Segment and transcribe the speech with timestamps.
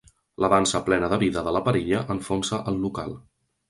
[0.43, 3.19] La dansa plena de vida de la parella enfonsa el local.